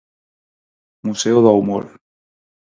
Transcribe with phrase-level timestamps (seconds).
[1.05, 1.83] Museo do Humor.